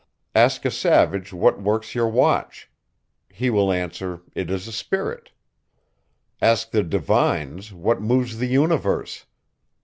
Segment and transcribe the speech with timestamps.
[0.33, 2.71] Ask a savage, what works your watch?
[3.29, 5.29] He will answer, it is a spirit.
[6.41, 9.27] Ask the divines, what moves the universe?